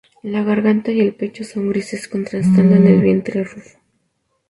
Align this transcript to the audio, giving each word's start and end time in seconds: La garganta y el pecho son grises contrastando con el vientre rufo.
La 0.23 0.41
garganta 0.41 0.91
y 0.91 0.99
el 0.99 1.13
pecho 1.13 1.43
son 1.43 1.69
grises 1.69 2.07
contrastando 2.07 2.75
con 2.75 2.87
el 2.87 3.01
vientre 3.01 3.43
rufo. 3.43 3.77